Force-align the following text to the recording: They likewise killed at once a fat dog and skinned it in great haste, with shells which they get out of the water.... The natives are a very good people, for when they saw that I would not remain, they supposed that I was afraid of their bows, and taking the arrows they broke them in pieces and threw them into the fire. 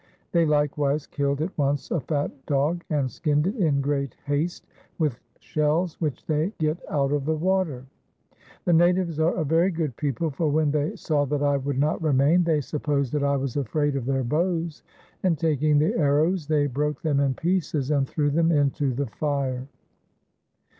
They 0.31 0.47
likewise 0.47 1.05
killed 1.05 1.43
at 1.43 1.55
once 1.59 1.91
a 1.91 1.99
fat 1.99 2.31
dog 2.47 2.83
and 2.89 3.11
skinned 3.11 3.45
it 3.45 3.55
in 3.57 3.81
great 3.81 4.15
haste, 4.25 4.65
with 4.97 5.19
shells 5.39 6.01
which 6.01 6.25
they 6.25 6.53
get 6.57 6.79
out 6.89 7.11
of 7.11 7.23
the 7.25 7.35
water.... 7.35 7.85
The 8.65 8.73
natives 8.73 9.19
are 9.19 9.35
a 9.35 9.45
very 9.45 9.69
good 9.69 9.95
people, 9.97 10.31
for 10.31 10.49
when 10.49 10.71
they 10.71 10.95
saw 10.95 11.25
that 11.25 11.43
I 11.43 11.57
would 11.57 11.77
not 11.77 12.01
remain, 12.01 12.43
they 12.43 12.61
supposed 12.61 13.13
that 13.13 13.23
I 13.23 13.35
was 13.37 13.57
afraid 13.57 13.95
of 13.95 14.05
their 14.07 14.23
bows, 14.23 14.81
and 15.21 15.37
taking 15.37 15.77
the 15.77 15.95
arrows 15.95 16.47
they 16.47 16.65
broke 16.65 17.03
them 17.03 17.19
in 17.19 17.35
pieces 17.35 17.91
and 17.91 18.07
threw 18.09 18.31
them 18.31 18.51
into 18.51 18.95
the 18.95 19.05
fire. 19.05 19.67